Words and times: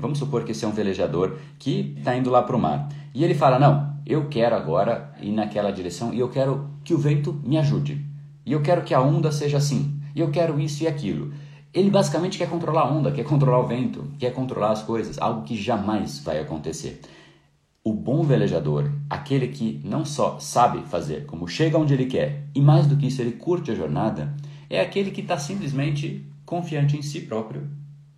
Vamos 0.00 0.20
supor 0.20 0.44
que 0.44 0.52
esse 0.52 0.64
é 0.64 0.68
um 0.68 0.70
velejador 0.70 1.38
que 1.58 1.92
está 1.98 2.16
indo 2.16 2.30
lá 2.30 2.40
para 2.40 2.54
o 2.54 2.60
mar. 2.60 2.88
E 3.12 3.24
ele 3.24 3.34
fala: 3.34 3.58
Não, 3.58 3.98
eu 4.06 4.28
quero 4.28 4.54
agora 4.54 5.12
ir 5.20 5.32
naquela 5.32 5.72
direção 5.72 6.14
e 6.14 6.20
eu 6.20 6.28
quero 6.28 6.70
que 6.84 6.94
o 6.94 6.98
vento 6.98 7.32
me 7.44 7.58
ajude. 7.58 8.06
E 8.46 8.52
eu 8.52 8.62
quero 8.62 8.82
que 8.84 8.94
a 8.94 9.00
onda 9.00 9.32
seja 9.32 9.56
assim. 9.56 10.00
E 10.14 10.20
eu 10.20 10.30
quero 10.30 10.60
isso 10.60 10.84
e 10.84 10.86
aquilo. 10.86 11.32
Ele 11.74 11.90
basicamente 11.90 12.38
quer 12.38 12.48
controlar 12.48 12.82
a 12.82 12.92
onda, 12.92 13.10
quer 13.10 13.24
controlar 13.24 13.58
o 13.58 13.66
vento, 13.66 14.12
quer 14.20 14.32
controlar 14.32 14.70
as 14.70 14.84
coisas, 14.84 15.18
algo 15.18 15.42
que 15.42 15.56
jamais 15.56 16.20
vai 16.20 16.38
acontecer. 16.38 17.00
O 17.82 17.92
bom 17.92 18.22
velejador, 18.22 18.92
aquele 19.10 19.48
que 19.48 19.80
não 19.82 20.04
só 20.04 20.38
sabe 20.38 20.80
fazer, 20.86 21.26
como 21.26 21.48
chega 21.48 21.76
onde 21.76 21.94
ele 21.94 22.06
quer, 22.06 22.44
e 22.54 22.60
mais 22.60 22.86
do 22.86 22.96
que 22.96 23.08
isso, 23.08 23.20
ele 23.20 23.32
curte 23.32 23.72
a 23.72 23.74
jornada, 23.74 24.32
é 24.70 24.80
aquele 24.80 25.10
que 25.10 25.22
está 25.22 25.36
simplesmente 25.36 26.24
confiante 26.46 26.96
em 26.96 27.02
si 27.02 27.22
próprio 27.22 27.68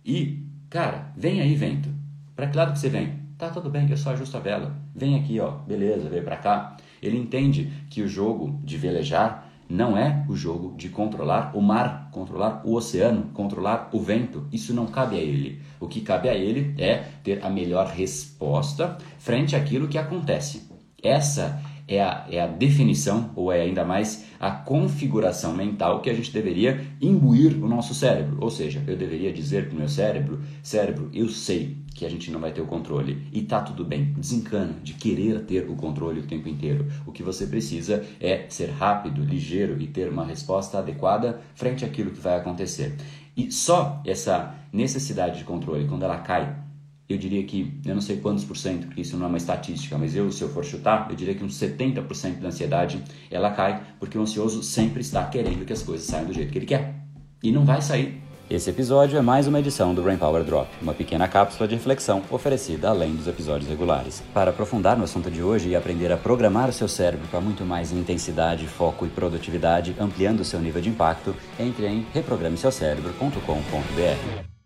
e 0.05 0.50
Cara, 0.71 1.11
vem 1.17 1.41
aí, 1.41 1.53
vento. 1.53 1.89
Para 2.33 2.47
que 2.47 2.55
lado 2.55 2.71
que 2.71 2.79
você 2.79 2.87
vem? 2.87 3.19
Tá 3.37 3.49
tudo 3.49 3.69
bem, 3.69 3.89
eu 3.89 3.97
só 3.97 4.11
ajusto 4.11 4.37
a 4.37 4.39
vela. 4.39 4.73
Vem 4.95 5.19
aqui, 5.19 5.37
ó. 5.37 5.51
Beleza, 5.67 6.09
vem 6.09 6.23
para 6.23 6.37
cá. 6.37 6.77
Ele 7.01 7.17
entende 7.17 7.69
que 7.89 8.01
o 8.01 8.07
jogo 8.07 8.57
de 8.63 8.77
velejar 8.77 9.51
não 9.69 9.97
é 9.97 10.25
o 10.29 10.35
jogo 10.35 10.73
de 10.77 10.87
controlar 10.87 11.51
o 11.57 11.61
mar, 11.61 12.07
controlar 12.13 12.61
o 12.63 12.73
oceano, 12.73 13.31
controlar 13.33 13.89
o 13.91 13.99
vento. 13.99 14.47
Isso 14.49 14.73
não 14.73 14.87
cabe 14.87 15.17
a 15.17 15.19
ele. 15.19 15.61
O 15.77 15.89
que 15.89 15.99
cabe 15.99 16.29
a 16.29 16.35
ele 16.35 16.73
é 16.81 16.99
ter 17.21 17.43
a 17.43 17.49
melhor 17.49 17.87
resposta 17.87 18.97
frente 19.19 19.57
àquilo 19.57 19.89
que 19.89 19.97
acontece. 19.97 20.69
Essa 21.03 21.61
é 21.87 22.01
a, 22.01 22.25
é 22.29 22.41
a 22.41 22.47
definição, 22.47 23.31
ou 23.35 23.51
é 23.51 23.61
ainda 23.61 23.83
mais 23.83 24.25
a 24.39 24.51
configuração 24.51 25.53
mental 25.53 26.01
que 26.01 26.09
a 26.09 26.13
gente 26.13 26.31
deveria 26.31 26.85
imbuir 27.01 27.63
o 27.63 27.67
nosso 27.67 27.93
cérebro. 27.93 28.37
Ou 28.39 28.49
seja, 28.49 28.83
eu 28.87 28.95
deveria 28.95 29.31
dizer 29.31 29.67
para 29.67 29.75
o 29.75 29.79
meu 29.79 29.89
cérebro: 29.89 30.41
cérebro, 30.63 31.09
eu 31.13 31.27
sei 31.29 31.77
que 31.93 32.05
a 32.05 32.09
gente 32.09 32.31
não 32.31 32.39
vai 32.39 32.51
ter 32.51 32.61
o 32.61 32.65
controle 32.65 33.27
e 33.31 33.41
tá 33.41 33.61
tudo 33.61 33.83
bem. 33.83 34.13
Desencana 34.17 34.75
de 34.81 34.93
querer 34.93 35.41
ter 35.41 35.69
o 35.69 35.75
controle 35.75 36.21
o 36.21 36.27
tempo 36.27 36.47
inteiro. 36.47 36.87
O 37.05 37.11
que 37.11 37.23
você 37.23 37.45
precisa 37.45 38.03
é 38.19 38.45
ser 38.49 38.69
rápido, 38.69 39.23
ligeiro 39.23 39.81
e 39.81 39.87
ter 39.87 40.09
uma 40.09 40.25
resposta 40.25 40.79
adequada 40.79 41.41
frente 41.53 41.85
àquilo 41.85 42.11
que 42.11 42.19
vai 42.19 42.37
acontecer. 42.37 42.95
E 43.35 43.51
só 43.51 44.01
essa 44.05 44.55
necessidade 44.73 45.39
de 45.39 45.43
controle, 45.43 45.87
quando 45.87 46.03
ela 46.03 46.17
cai 46.19 46.60
eu 47.11 47.17
diria 47.17 47.43
que, 47.43 47.79
eu 47.85 47.93
não 47.93 48.01
sei 48.01 48.17
quantos 48.17 48.43
por 48.43 48.57
cento, 48.57 48.87
porque 48.87 49.01
isso 49.01 49.17
não 49.17 49.25
é 49.25 49.29
uma 49.29 49.37
estatística, 49.37 49.97
mas 49.97 50.15
eu, 50.15 50.31
se 50.31 50.41
eu 50.41 50.49
for 50.49 50.63
chutar, 50.63 51.07
eu 51.09 51.15
diria 51.15 51.35
que 51.35 51.43
uns 51.43 51.59
70% 51.59 52.39
da 52.39 52.47
ansiedade, 52.47 53.03
ela 53.29 53.51
cai 53.51 53.83
porque 53.99 54.17
o 54.17 54.21
ansioso 54.21 54.63
sempre 54.63 55.01
está 55.01 55.25
querendo 55.25 55.65
que 55.65 55.73
as 55.73 55.83
coisas 55.83 56.05
saiam 56.05 56.25
do 56.25 56.33
jeito 56.33 56.51
que 56.51 56.57
ele 56.57 56.65
quer. 56.65 56.95
E 57.43 57.51
não 57.51 57.65
vai 57.65 57.81
sair. 57.81 58.21
Esse 58.51 58.69
episódio 58.69 59.17
é 59.17 59.21
mais 59.21 59.47
uma 59.47 59.61
edição 59.61 59.95
do 59.95 60.03
Brain 60.03 60.17
Power 60.17 60.43
Drop, 60.43 60.67
uma 60.81 60.93
pequena 60.93 61.25
cápsula 61.25 61.69
de 61.69 61.75
reflexão 61.75 62.21
oferecida 62.29 62.89
além 62.89 63.15
dos 63.15 63.25
episódios 63.25 63.69
regulares. 63.69 64.21
Para 64.33 64.51
aprofundar 64.51 64.97
no 64.97 65.05
assunto 65.05 65.31
de 65.31 65.41
hoje 65.41 65.69
e 65.69 65.75
aprender 65.75 66.11
a 66.11 66.17
programar 66.17 66.67
o 66.67 66.73
seu 66.73 66.89
cérebro 66.89 67.25
para 67.29 67.39
muito 67.39 67.63
mais 67.63 67.93
intensidade, 67.93 68.67
foco 68.67 69.05
e 69.05 69.09
produtividade, 69.09 69.95
ampliando 69.97 70.41
o 70.41 70.45
seu 70.45 70.59
nível 70.59 70.81
de 70.81 70.89
impacto, 70.89 71.33
entre 71.57 71.87
em 71.87 72.05
reprogrameseucerebro.com.br. 72.13 74.60